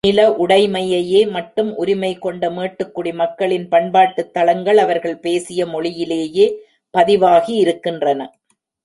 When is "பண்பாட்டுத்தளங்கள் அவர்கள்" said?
3.69-5.17